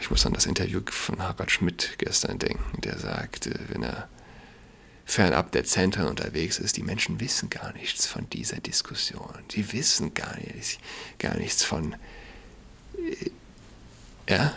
Ich 0.01 0.11
muss 0.11 0.27
an 0.27 0.33
das 0.33 0.47
Interview 0.47 0.81
von 0.91 1.23
Harald 1.23 1.51
Schmidt 1.51 1.95
gestern 1.99 2.39
denken, 2.39 2.81
der 2.81 2.99
sagte, 2.99 3.59
wenn 3.69 3.83
er 3.83 4.09
fernab 5.05 5.53
der 5.53 5.65
Zentren 5.65 6.07
unterwegs 6.07 6.59
ist, 6.59 6.77
die 6.77 6.83
Menschen 6.83 7.21
wissen 7.21 7.51
gar 7.51 7.73
nichts 7.73 8.07
von 8.07 8.29
dieser 8.31 8.61
Diskussion. 8.61 9.35
Sie 9.53 9.73
wissen 9.73 10.15
gar, 10.15 10.37
nicht, 10.37 10.81
gar 11.19 11.37
nichts 11.37 11.63
von, 11.63 11.95
äh, 12.97 13.31
ja, 14.29 14.55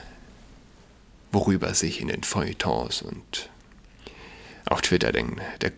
worüber 1.32 1.74
sich 1.74 2.00
in 2.00 2.08
den 2.08 2.24
Feuilletons 2.24 3.01
und 3.01 3.50
auf 4.65 4.82
Twitter 4.82 5.12
der, 5.12 5.25
der, 5.62 5.72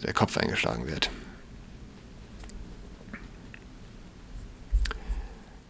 der 0.00 0.12
Kopf 0.12 0.36
eingeschlagen 0.36 0.86
wird. 0.86 1.10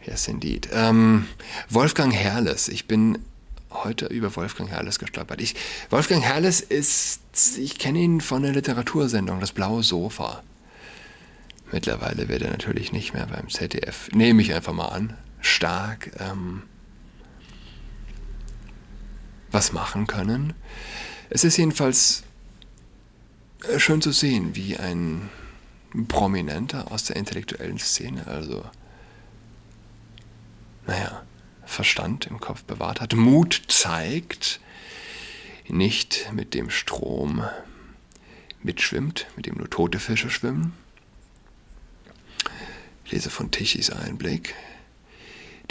Yes, 0.07 0.29
indeed. 0.29 0.69
Ähm, 0.73 1.27
Wolfgang 1.69 2.15
Herrles. 2.15 2.69
Ich 2.69 2.87
bin 2.87 3.19
heute 3.71 4.07
über 4.07 4.35
Wolfgang 4.37 4.71
Herrles 4.71 4.99
gestolpert. 4.99 5.41
Ich, 5.41 5.57
Wolfgang 5.91 6.23
Herrles 6.23 6.61
ist, 6.61 7.21
ich 7.59 7.79
kenne 7.79 7.99
ihn 7.99 8.21
von 8.21 8.43
der 8.43 8.53
Literatursendung 8.53 9.41
Das 9.41 9.53
blaue 9.53 9.83
Sofa. 9.83 10.43
Mittlerweile 11.73 12.29
wird 12.29 12.43
er 12.43 12.51
natürlich 12.51 12.93
nicht 12.93 13.13
mehr 13.13 13.27
beim 13.27 13.49
ZDF, 13.49 14.09
nehme 14.13 14.41
ich 14.41 14.55
einfach 14.55 14.73
mal 14.73 14.89
an, 14.89 15.17
stark 15.41 16.13
ähm, 16.21 16.63
was 19.51 19.73
machen 19.73 20.07
können. 20.07 20.55
Es 21.29 21.43
ist 21.43 21.57
jedenfalls 21.57 22.23
äh, 23.69 23.81
schön 23.81 24.01
zu 24.01 24.13
sehen, 24.13 24.55
wie 24.55 24.77
ein 24.77 25.29
Prominenter 26.07 26.93
aus 26.93 27.05
der 27.05 27.17
intellektuellen 27.17 27.79
Szene, 27.79 28.29
also, 28.29 28.65
naja, 30.87 31.23
Verstand 31.65 32.27
im 32.27 32.41
Kopf 32.41 32.65
bewahrt 32.65 33.01
hat, 33.01 33.15
Mut 33.15 33.63
zeigt, 33.69 34.61
nicht 35.69 36.31
mit 36.33 36.55
dem 36.55 36.71
Strom 36.71 37.45
mitschwimmt, 38.63 39.27
mit 39.37 39.47
dem 39.47 39.57
nur 39.57 39.69
tote 39.69 39.99
Fische 39.99 40.31
schwimmen. 40.31 40.73
Ich 43.05 43.11
lese 43.13 43.31
von 43.31 43.51
Tichys 43.51 43.91
Einblick. 43.91 44.55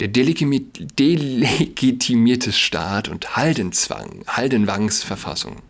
Der 0.00 0.08
delegitimierte 0.08 2.52
Staat 2.52 3.08
und 3.08 3.36
Haldenzwang, 3.36 4.24
Haldenwangs 4.26 5.02
Verfassung 5.02 5.62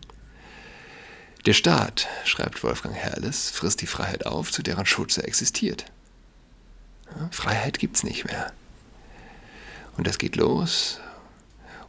der 1.47 1.53
Staat, 1.53 2.09
schreibt 2.25 2.61
Wolfgang 2.61 2.93
Herrles, 2.93 3.51
frisst 3.51 3.81
die 3.81 3.87
Freiheit 3.87 4.25
auf, 4.25 4.51
zu 4.51 4.61
deren 4.61 4.85
Schutz 4.85 5.17
er 5.17 5.23
existiert. 5.23 5.85
Ja, 7.09 7.29
Freiheit 7.31 7.79
gibt's 7.79 8.03
nicht 8.03 8.25
mehr. 8.25 8.51
Und 9.97 10.05
das 10.07 10.17
geht 10.17 10.35
los 10.35 10.99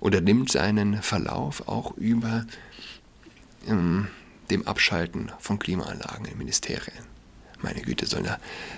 oder 0.00 0.20
nimmt 0.20 0.50
seinen 0.50 1.02
Verlauf 1.02 1.68
auch 1.68 1.96
über 1.96 2.46
ähm, 3.66 4.08
dem 4.50 4.66
Abschalten 4.66 5.30
von 5.38 5.58
Klimaanlagen 5.58 6.24
in 6.24 6.38
Ministerien. 6.38 7.04
Meine 7.60 7.82
Güte, 7.82 8.06
sollen, 8.06 8.28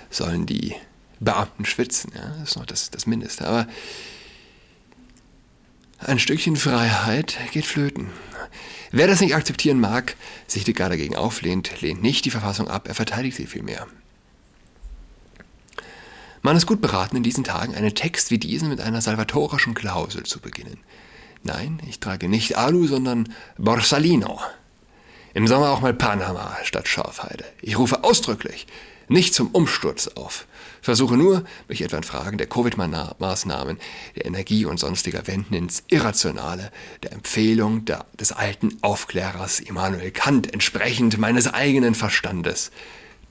sollen 0.09 0.45
die 0.45 0.75
Beamten 1.19 1.65
schwitzen, 1.65 2.11
ja? 2.15 2.35
das 2.39 2.49
ist 2.49 2.57
noch 2.57 2.65
das, 2.65 2.89
das 2.89 3.05
Mindeste. 3.05 3.47
Aber 3.47 3.67
ein 5.99 6.19
Stückchen 6.19 6.55
Freiheit 6.55 7.37
geht 7.51 7.65
flöten. 7.65 8.09
Wer 8.91 9.07
das 9.07 9.21
nicht 9.21 9.35
akzeptieren 9.35 9.79
mag, 9.79 10.15
sich 10.47 10.65
gar 10.75 10.89
dagegen 10.89 11.15
auflehnt, 11.15 11.79
lehnt 11.81 12.01
nicht 12.01 12.25
die 12.25 12.31
Verfassung 12.31 12.67
ab, 12.67 12.87
er 12.87 12.95
verteidigt 12.95 13.37
sie 13.37 13.45
vielmehr. 13.45 13.87
Man 16.41 16.57
ist 16.57 16.65
gut 16.65 16.81
beraten, 16.81 17.17
in 17.17 17.23
diesen 17.23 17.43
Tagen 17.43 17.75
einen 17.75 17.93
Text 17.93 18.31
wie 18.31 18.39
diesen 18.39 18.69
mit 18.69 18.81
einer 18.81 19.01
salvatorischen 19.01 19.73
Klausel 19.73 20.23
zu 20.23 20.39
beginnen. 20.39 20.79
Nein, 21.43 21.81
ich 21.87 21.99
trage 21.99 22.29
nicht 22.29 22.57
Alu, 22.57 22.87
sondern 22.87 23.33
Borsalino. 23.57 24.39
Im 25.33 25.47
Sommer 25.47 25.69
auch 25.69 25.81
mal 25.81 25.93
Panama 25.93 26.57
statt 26.63 26.87
Schafheide. 26.87 27.45
Ich 27.61 27.77
rufe 27.77 28.03
ausdrücklich 28.03 28.67
nicht 29.11 29.33
zum 29.33 29.49
Umsturz 29.49 30.07
auf. 30.07 30.47
Versuche 30.81 31.17
nur, 31.17 31.43
mich 31.67 31.81
etwa 31.81 31.97
in 31.97 32.03
Fragen 32.03 32.37
der 32.37 32.47
Covid-Maßnahmen, 32.47 33.77
der 34.15 34.25
Energie 34.25 34.65
und 34.65 34.79
sonstiger 34.79 35.27
Wenden 35.27 35.53
ins 35.53 35.83
Irrationale, 35.89 36.71
der 37.03 37.11
Empfehlung 37.11 37.85
der, 37.85 38.05
des 38.19 38.31
alten 38.31 38.77
Aufklärers 38.81 39.59
Immanuel 39.59 40.11
Kant 40.11 40.51
entsprechend 40.51 41.17
meines 41.17 41.53
eigenen 41.53 41.93
Verstandes 41.93 42.71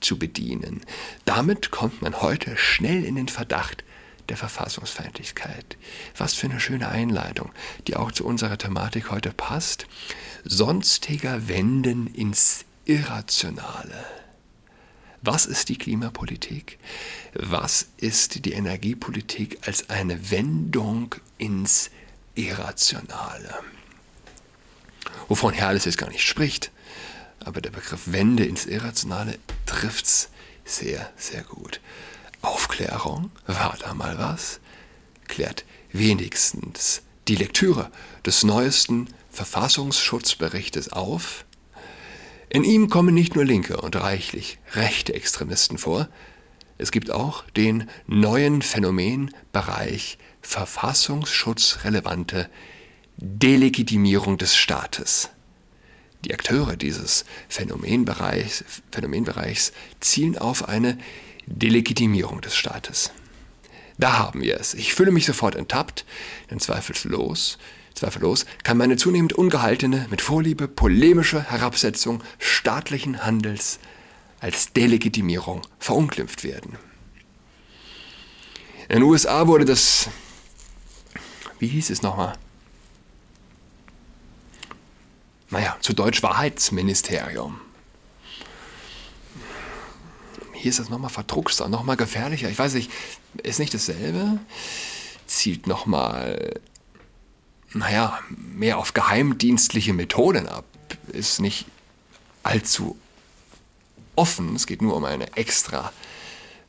zu 0.01 0.19
bedienen. 0.19 0.81
Damit 1.25 1.71
kommt 1.71 2.01
man 2.01 2.21
heute 2.21 2.57
schnell 2.57 3.05
in 3.05 3.15
den 3.15 3.27
Verdacht 3.27 3.83
der 4.29 4.37
Verfassungsfeindlichkeit. 4.37 5.77
Was 6.17 6.33
für 6.33 6.47
eine 6.47 6.59
schöne 6.59 6.87
Einleitung, 6.87 7.51
die 7.87 7.95
auch 7.95 8.11
zu 8.11 8.25
unserer 8.25 8.57
Thematik 8.57 9.11
heute 9.11 9.31
passt. 9.31 9.87
Sonstiger 10.43 11.47
Wenden 11.47 12.07
ins 12.07 12.65
Irrationale. 12.85 14.05
Was 15.21 15.45
ist 15.45 15.69
die 15.69 15.77
Klimapolitik? 15.77 16.79
Was 17.33 17.89
ist 17.97 18.45
die 18.45 18.53
Energiepolitik 18.53 19.59
als 19.67 19.89
eine 19.89 20.31
Wendung 20.31 21.13
ins 21.37 21.91
Irrationale? 22.33 23.53
Wovon 25.27 25.53
Herrles 25.53 25.85
jetzt 25.85 25.97
gar 25.97 26.09
nicht 26.09 26.25
spricht, 26.25 26.71
aber 27.45 27.61
der 27.61 27.71
Begriff 27.71 28.11
Wende 28.11 28.45
ins 28.45 28.65
Irrationale 28.65 29.37
trifft 29.65 30.05
es 30.05 30.29
sehr, 30.65 31.09
sehr 31.15 31.43
gut. 31.43 31.79
Aufklärung, 32.41 33.31
war 33.47 33.77
da 33.79 33.93
mal 33.93 34.17
was? 34.17 34.59
Klärt 35.27 35.63
wenigstens 35.91 37.03
die 37.27 37.35
Lektüre 37.35 37.91
des 38.25 38.43
neuesten 38.43 39.07
Verfassungsschutzberichtes 39.29 40.91
auf, 40.91 41.45
in 42.49 42.63
ihm 42.65 42.89
kommen 42.89 43.13
nicht 43.13 43.35
nur 43.35 43.45
linke 43.45 43.77
und 43.77 43.95
reichlich 43.95 44.57
rechte 44.73 45.13
Extremisten 45.13 45.77
vor, 45.77 46.09
es 46.77 46.91
gibt 46.91 47.11
auch 47.11 47.45
den 47.51 47.89
neuen 48.07 48.61
Phänomenbereich 48.61 50.17
verfassungsschutzrelevante 50.41 52.49
Delegitimierung 53.15 54.37
des 54.37 54.57
Staates. 54.57 55.29
Die 56.25 56.33
Akteure 56.33 56.75
dieses 56.75 57.25
Phänomenbereichs, 57.49 58.63
Phänomenbereichs 58.91 59.73
zielen 59.99 60.37
auf 60.37 60.67
eine 60.69 60.97
Delegitimierung 61.45 62.41
des 62.41 62.55
Staates. 62.55 63.11
Da 63.97 64.17
haben 64.17 64.41
wir 64.41 64.59
es. 64.59 64.73
Ich 64.73 64.93
fühle 64.93 65.11
mich 65.11 65.25
sofort 65.25 65.55
enttappt, 65.55 66.05
denn 66.49 66.59
zweifellos 66.59 67.57
Zweifellos 67.93 68.45
kann 68.63 68.77
meine 68.77 68.97
zunehmend 68.97 69.33
ungehaltene, 69.33 70.07
mit 70.09 70.21
Vorliebe 70.21 70.67
polemische 70.67 71.51
Herabsetzung 71.51 72.23
staatlichen 72.39 73.23
Handels 73.23 73.79
als 74.39 74.73
Delegitimierung 74.73 75.61
verunglimpft 75.77 76.43
werden. 76.43 76.77
In 78.89 78.95
den 78.95 79.03
USA 79.03 79.47
wurde 79.47 79.65
das, 79.65 80.09
wie 81.59 81.67
hieß 81.67 81.89
es 81.91 82.01
nochmal? 82.01 82.33
Naja, 85.51 85.77
zu 85.81 85.93
Deutsch 85.93 86.23
Wahrheitsministerium. 86.23 87.59
Hier 90.53 90.69
ist 90.69 90.79
das 90.79 90.89
nochmal 90.89 91.09
verdruckster, 91.09 91.67
nochmal 91.67 91.97
gefährlicher. 91.97 92.49
Ich 92.49 92.57
weiß 92.57 92.73
nicht, 92.73 92.91
ist 93.43 93.59
nicht 93.59 93.73
dasselbe? 93.73 94.39
Zielt 95.27 95.67
nochmal 95.67 96.61
naja, 97.73 98.19
mehr 98.29 98.77
auf 98.77 98.93
geheimdienstliche 98.93 99.93
Methoden 99.93 100.47
ab. 100.47 100.65
Ist 101.11 101.39
nicht 101.39 101.65
allzu 102.43 102.97
offen. 104.15 104.55
Es 104.55 104.67
geht 104.67 104.81
nur 104.81 104.95
um 104.95 105.05
eine 105.05 105.35
extra, 105.37 105.91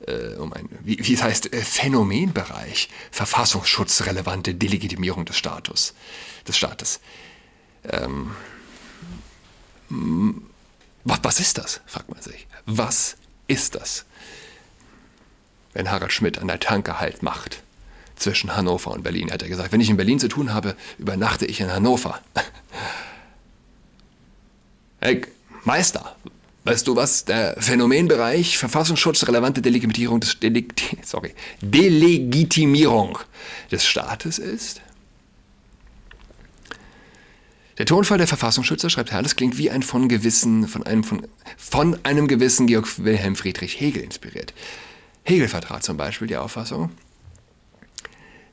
äh, 0.07 0.35
um 0.37 0.53
ein, 0.53 0.69
wie, 0.81 0.99
wie 1.01 1.15
es 1.15 1.23
heißt, 1.23 1.55
Phänomenbereich, 1.55 2.89
verfassungsschutzrelevante 3.11 4.55
Delegitimierung 4.55 5.25
des 5.25 5.37
Status, 5.37 5.95
des 6.47 6.57
Staates. 6.57 7.01
Ähm, 7.85 8.33
was, 11.05 11.21
was 11.23 11.41
ist 11.41 11.59
das, 11.59 11.81
fragt 11.87 12.11
man 12.11 12.23
sich. 12.23 12.47
Was 12.67 13.17
ist 13.49 13.75
das? 13.75 14.05
Wenn 15.73 15.91
Harald 15.91 16.13
Schmidt 16.13 16.39
an 16.39 16.49
der 16.49 16.61
Tanke 16.61 17.01
Halt 17.01 17.23
macht 17.23 17.63
zwischen 18.17 18.57
Hannover 18.57 18.93
und 18.93 19.03
Berlin. 19.03 19.29
Er 19.29 19.35
hat 19.35 19.43
er 19.43 19.49
gesagt, 19.49 19.73
wenn 19.73 19.81
ich 19.81 19.91
in 19.91 19.97
Berlin 19.97 20.19
zu 20.19 20.29
tun 20.29 20.55
habe, 20.55 20.77
übernachte 20.99 21.47
ich 21.47 21.61
in 21.61 21.73
Hannover. 21.73 22.21
hey, 25.01 25.23
Meister, 25.65 26.15
weißt 26.65 26.87
du, 26.87 26.95
was 26.95 27.25
der 27.25 27.57
Phänomenbereich 27.59 28.59
verfassungsschutzrelevante 28.59 29.63
Delegitimierung 29.63 30.21
des, 30.21 30.39
Deleg 30.39 30.75
sorry, 31.03 31.35
Delegitimierung 31.61 33.19
des 33.71 33.85
Staates 33.85 34.39
ist? 34.39 34.83
Der 37.79 37.87
Tonfall 37.87 38.19
der 38.19 38.27
Verfassungsschützer, 38.27 38.91
schreibt 38.91 39.13
Herrles, 39.13 39.37
klingt 39.37 39.57
wie 39.57 39.71
ein 39.71 39.83
von 39.83 40.09
gewissen, 40.09 40.69
von 40.69 40.83
einem, 40.83 41.05
von, 41.05 41.27
von 41.57 41.99
einem 42.05 42.29
gewissen 42.29 42.67
Georg 42.67 43.03
Wilhelm 43.03 43.35
Friedrich 43.35 43.81
Hegel 43.81 44.03
inspiriert. 44.03 44.53
Hegel 45.25 45.49
vertrat 45.49 45.83
zum 45.83 45.97
Beispiel 45.97 46.29
die 46.29 46.37
Auffassung, 46.37 46.91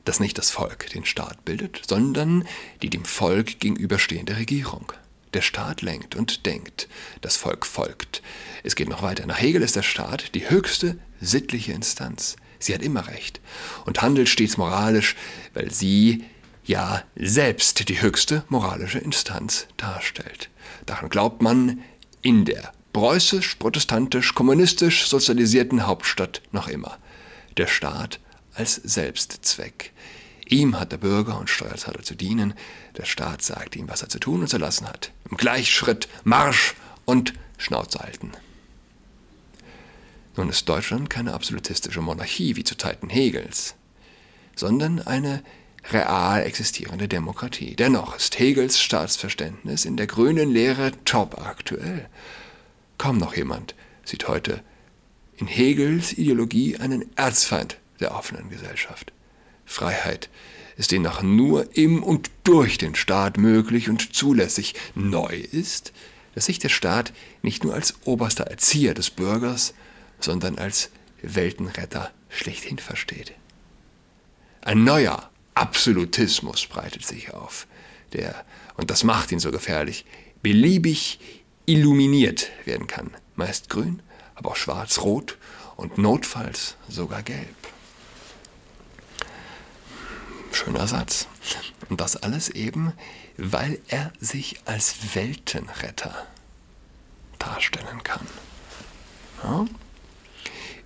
dass 0.04 0.20
nicht 0.20 0.38
das 0.38 0.50
Volk 0.50 0.88
den 0.90 1.04
Staat 1.04 1.44
bildet, 1.44 1.82
sondern 1.86 2.46
die 2.80 2.88
dem 2.88 3.04
Volk 3.04 3.60
gegenüberstehende 3.60 4.36
Regierung. 4.36 4.92
Der 5.34 5.42
Staat 5.42 5.82
lenkt 5.82 6.16
und 6.16 6.46
denkt, 6.46 6.88
das 7.20 7.36
Volk 7.36 7.66
folgt. 7.66 8.22
Es 8.64 8.74
geht 8.74 8.88
noch 8.88 9.02
weiter. 9.02 9.26
Nach 9.26 9.40
Hegel 9.40 9.62
ist 9.62 9.76
der 9.76 9.82
Staat 9.82 10.34
die 10.34 10.48
höchste 10.48 10.98
sittliche 11.20 11.72
Instanz. 11.72 12.36
Sie 12.58 12.74
hat 12.74 12.82
immer 12.82 13.06
recht 13.06 13.40
und 13.84 14.02
handelt 14.02 14.28
stets 14.28 14.56
moralisch, 14.56 15.14
weil 15.54 15.70
sie 15.70 16.24
ja 16.70 17.02
selbst 17.16 17.88
die 17.88 18.00
höchste 18.00 18.44
moralische 18.48 19.00
Instanz 19.00 19.66
darstellt. 19.76 20.50
Daran 20.86 21.08
glaubt 21.08 21.42
man 21.42 21.80
in 22.22 22.44
der 22.44 22.72
preußisch, 22.92 23.56
protestantisch, 23.56 24.34
kommunistisch 24.34 25.08
sozialisierten 25.08 25.86
Hauptstadt 25.86 26.42
noch 26.52 26.68
immer. 26.68 26.96
Der 27.56 27.66
Staat 27.66 28.20
als 28.54 28.76
Selbstzweck. 28.76 29.92
Ihm 30.46 30.78
hat 30.78 30.92
der 30.92 30.98
Bürger 30.98 31.38
und 31.40 31.50
Steuerzahler 31.50 32.02
zu 32.02 32.14
dienen, 32.14 32.54
der 32.96 33.04
Staat 33.04 33.42
sagt 33.42 33.74
ihm, 33.74 33.88
was 33.88 34.02
er 34.02 34.08
zu 34.08 34.20
tun 34.20 34.42
und 34.42 34.48
zu 34.48 34.58
lassen 34.58 34.88
hat. 34.88 35.10
Im 35.28 35.36
Gleichschritt 35.36 36.08
Marsch 36.22 36.74
und 37.04 37.34
Schnauze 37.58 37.98
halten. 37.98 38.30
Nun 40.36 40.48
ist 40.48 40.68
Deutschland 40.68 41.10
keine 41.10 41.34
absolutistische 41.34 42.00
Monarchie 42.00 42.54
wie 42.54 42.64
zu 42.64 42.76
Zeiten 42.76 43.08
Hegels, 43.08 43.74
sondern 44.54 45.00
eine 45.00 45.42
real 45.92 46.42
existierende 46.42 47.08
Demokratie. 47.08 47.74
Dennoch 47.76 48.16
ist 48.16 48.38
Hegels 48.38 48.80
Staatsverständnis 48.80 49.84
in 49.84 49.96
der 49.96 50.06
grünen 50.06 50.50
Lehre 50.50 50.92
top 51.04 51.38
aktuell. 51.38 52.08
Kaum 52.98 53.18
noch 53.18 53.34
jemand 53.34 53.74
sieht 54.04 54.28
heute 54.28 54.62
in 55.36 55.46
Hegels 55.46 56.12
Ideologie 56.12 56.76
einen 56.76 57.16
Erzfeind 57.16 57.78
der 57.98 58.14
offenen 58.14 58.50
Gesellschaft. 58.50 59.12
Freiheit 59.64 60.28
ist 60.76 60.92
demnach 60.92 61.22
nur 61.22 61.76
im 61.76 62.02
und 62.02 62.30
durch 62.44 62.78
den 62.78 62.94
Staat 62.94 63.38
möglich 63.38 63.88
und 63.88 64.14
zulässig. 64.14 64.74
Neu 64.94 65.34
ist, 65.34 65.92
dass 66.34 66.46
sich 66.46 66.58
der 66.58 66.68
Staat 66.68 67.12
nicht 67.42 67.64
nur 67.64 67.74
als 67.74 67.94
oberster 68.04 68.44
Erzieher 68.44 68.94
des 68.94 69.10
Bürgers, 69.10 69.74
sondern 70.20 70.58
als 70.58 70.90
Weltenretter 71.22 72.10
schlechthin 72.28 72.78
versteht. 72.78 73.32
Ein 74.62 74.84
neuer 74.84 75.29
Absolutismus 75.54 76.66
breitet 76.66 77.04
sich 77.04 77.34
auf, 77.34 77.66
der, 78.12 78.44
und 78.76 78.90
das 78.90 79.04
macht 79.04 79.32
ihn 79.32 79.40
so 79.40 79.50
gefährlich, 79.50 80.04
beliebig 80.42 81.20
illuminiert 81.66 82.50
werden 82.64 82.86
kann, 82.86 83.10
meist 83.36 83.68
grün, 83.68 84.02
aber 84.34 84.50
auch 84.50 84.56
schwarz-rot 84.56 85.36
und 85.76 85.98
notfalls 85.98 86.76
sogar 86.88 87.22
gelb. 87.22 87.56
Schöner 90.52 90.86
Satz. 90.86 91.26
Und 91.88 92.00
das 92.00 92.16
alles 92.16 92.48
eben, 92.48 92.92
weil 93.36 93.80
er 93.88 94.12
sich 94.20 94.60
als 94.64 95.14
Weltenretter 95.14 96.26
darstellen 97.38 98.02
kann. 98.02 98.26
Ja? 99.42 99.66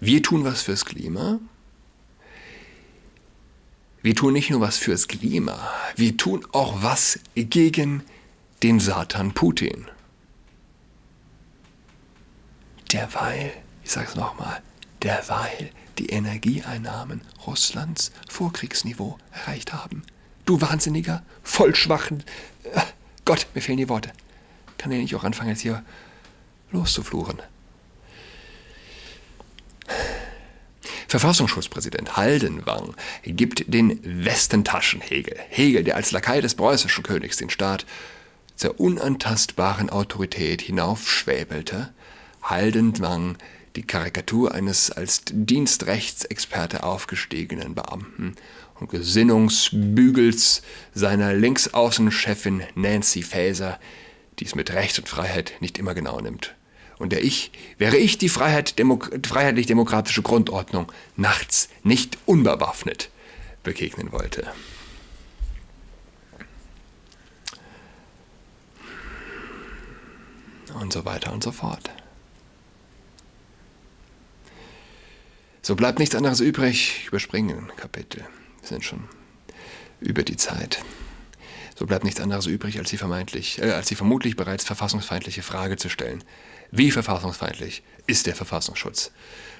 Wir 0.00 0.22
tun 0.22 0.44
was 0.44 0.62
fürs 0.62 0.85
Klima. 0.85 1.38
Wir 4.05 4.14
tun 4.14 4.35
nicht 4.35 4.51
nur 4.51 4.61
was 4.61 4.77
fürs 4.77 5.09
Klima, 5.09 5.59
wir 5.97 6.19
tun 6.19 6.47
auch 6.53 6.83
was 6.83 7.19
gegen 7.35 8.03
den 8.62 8.79
Satan 8.79 9.33
Putin. 9.33 9.87
Derweil, 12.93 13.51
ich 13.83 13.90
sage 13.90 14.09
es 14.09 14.14
nochmal, 14.14 14.61
derweil 15.03 15.71
die 15.97 16.11
Energieeinnahmen 16.11 17.23
Russlands 17.47 18.12
Vorkriegsniveau 18.29 19.17
erreicht 19.33 19.73
haben. 19.73 20.03
Du 20.45 20.61
wahnsinniger, 20.61 21.23
vollschwachen. 21.43 22.25
Äh, 22.75 22.83
Gott, 23.25 23.47
mir 23.55 23.62
fehlen 23.62 23.79
die 23.79 23.88
Worte. 23.88 24.12
Kann 24.77 24.93
ja 24.93 24.99
nicht 24.99 25.17
auch 25.17 25.25
anfangen, 25.25 25.49
jetzt 25.49 25.62
hier 25.62 25.83
loszufluchen. 26.73 27.40
Verfassungsschutzpräsident 31.14 32.16
Haldenwang 32.16 32.96
gibt 33.22 33.72
den 33.72 34.00
Westentaschen 34.03 35.00
Hegel, 35.00 35.38
Hegel, 35.48 35.85
der 35.85 35.94
als 35.94 36.11
Lakai 36.11 36.40
des 36.40 36.57
preußischen 36.57 37.05
Königs 37.05 37.37
den 37.37 37.50
Staat 37.50 37.87
zur 38.57 38.81
unantastbaren 38.81 39.90
Autorität 39.90 40.61
hinaufschwäbelte, 40.61 41.92
Haldenwang 42.42 43.37
die 43.77 43.87
Karikatur 43.87 44.57
eines 44.57 44.90
als 44.90 45.22
Dienstrechtsexperte 45.31 46.83
aufgestiegenen 46.83 47.77
Beamten 47.77 48.35
und 48.81 48.90
Gesinnungsbügels 48.90 50.62
seiner 50.94 51.33
Linksaußenchefin 51.33 52.64
Nancy 52.74 53.22
Faeser, 53.22 53.79
die 54.40 54.46
es 54.46 54.57
mit 54.57 54.72
Recht 54.72 54.98
und 54.98 55.09
Freiheit 55.09 55.53
nicht 55.61 55.79
immer 55.79 55.94
genau 55.94 56.20
nimmt. 56.20 56.57
Der 57.11 57.25
ich, 57.25 57.53
wäre 57.79 57.97
ich 57.97 58.19
die 58.19 58.29
Freiheit, 58.29 58.79
Demok 58.79 59.11
freiheitlich-demokratische 59.27 60.23
Grundordnung 60.23 60.90
nachts 61.17 61.69
nicht 61.83 62.19
unbewaffnet 62.27 63.11
begegnen 63.62 64.12
wollte. 64.12 64.47
Und 70.81 70.93
so 70.93 71.05
weiter 71.05 71.33
und 71.33 71.43
so 71.43 71.53
fort. 71.53 71.90
So 75.62 75.77
bleibt 75.77 75.99
nichts 75.99 76.14
anderes 76.14 76.40
übrig. 76.40 77.01
Ich 77.01 77.09
überspringe 77.09 77.55
ein 77.55 77.73
Kapitel. 77.77 78.21
Wir 78.61 78.69
sind 78.69 78.85
schon 78.85 79.05
über 80.01 80.23
die 80.23 80.37
Zeit. 80.37 80.85
So 81.77 81.87
bleibt 81.87 82.05
nichts 82.05 82.21
anderes 82.21 82.47
übrig, 82.47 82.79
als 82.79 82.90
die, 82.90 82.99
vermeintlich, 82.99 83.61
äh, 83.61 83.73
als 83.73 83.88
die 83.88 83.95
vermutlich 83.95 84.37
bereits 84.37 84.64
verfassungsfeindliche 84.64 85.43
Frage 85.43 85.77
zu 85.77 85.88
stellen. 85.88 86.23
Wie 86.70 86.90
verfassungsfeindlich 86.90 87.83
ist 88.07 88.27
der 88.27 88.35
Verfassungsschutz? 88.35 89.11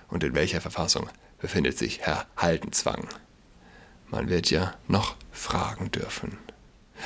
Und 0.09 0.23
in 0.25 0.35
welcher 0.35 0.61
Verfassung 0.61 1.09
befindet 1.41 1.79
sich 1.79 2.01
Herr 2.01 2.27
Haldenzwang? 2.37 3.09
Man 4.11 4.29
wird 4.29 4.51
ja 4.51 4.75
noch 4.89 5.17
fragen 5.33 5.91
dürfen. 5.91 6.39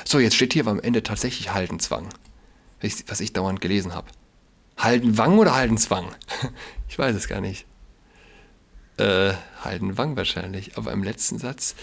So, 0.04 0.18
jetzt 0.18 0.36
steht 0.36 0.52
hier 0.52 0.66
am 0.66 0.80
Ende 0.80 1.02
tatsächlich 1.02 1.52
Haldenzwang, 1.52 2.08
was 3.06 3.20
ich 3.20 3.32
dauernd 3.32 3.60
gelesen 3.60 3.94
habe. 3.94 4.08
Haldenwang 4.76 5.38
oder 5.38 5.54
Haldenzwang? 5.54 6.14
Ich 6.90 6.98
weiß 6.98 7.14
es 7.14 7.28
gar 7.28 7.42
nicht 7.42 7.66
äh, 8.98 9.32
Heidenwang 9.64 10.16
wahrscheinlich, 10.16 10.76
auf 10.76 10.86
einem 10.86 11.02
letzten 11.02 11.38
Satz. 11.38 11.74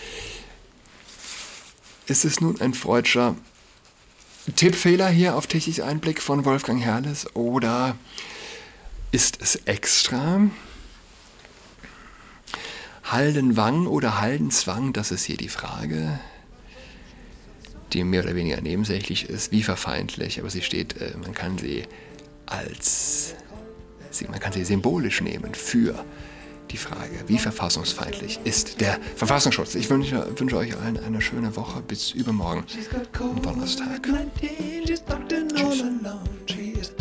Ist 2.08 2.26
es 2.26 2.40
nun 2.40 2.62
ein 2.62 2.74
freudscher 2.74 3.36
Tippfehler 4.54 5.10
hier 5.10 5.36
auf 5.36 5.48
Technisch 5.48 5.82
Einblick 5.82 6.22
von 6.22 6.46
Wolfgang 6.46 6.80
Herrles 6.80 7.36
oder 7.36 7.98
ist 9.12 9.42
es 9.42 9.56
extra? 9.66 10.42
Haldenwang 13.04 13.88
oder 13.88 14.22
Haldenzwang, 14.22 14.94
das 14.94 15.12
ist 15.12 15.26
hier 15.26 15.38
die 15.38 15.50
Frage, 15.50 16.20
die 17.94 18.04
mehr 18.04 18.24
oder 18.24 18.36
weniger 18.36 18.62
nebensächlich 18.62 19.30
ist, 19.30 19.52
wie 19.52 19.64
verfeindlich, 19.64 20.40
aber 20.40 20.50
sie 20.52 20.62
steht, 20.62 21.02
äh, 21.02 21.14
man 21.18 21.34
kann 21.34 21.58
sie 21.58 21.84
als, 22.46 23.34
man 24.30 24.40
kann 24.40 24.54
sie 24.54 24.64
symbolisch 24.64 25.22
nehmen 25.22 25.56
für 25.56 26.06
die 26.76 26.82
Frage, 26.82 27.24
wie 27.28 27.38
verfassungsfeindlich 27.38 28.42
ist 28.44 28.82
der 28.82 29.00
Verfassungsschutz? 29.16 29.76
Ich 29.76 29.90
wünsche, 29.90 30.28
wünsche 30.38 30.58
euch 30.58 30.76
allen 30.78 31.02
eine 31.02 31.22
schöne 31.22 31.56
Woche 31.56 31.82
bis 31.82 32.12
übermorgen. 32.12 32.66
Am 33.18 33.42
Donnerstag. 33.42 34.02
Tschüss. 36.46 36.92